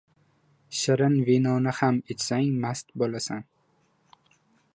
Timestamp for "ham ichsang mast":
1.81-2.91